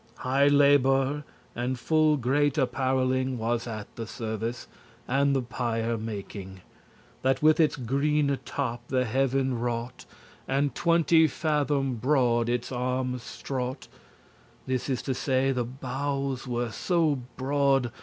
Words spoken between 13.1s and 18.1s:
straught*: *stretched This is to say, the boughes were so broad.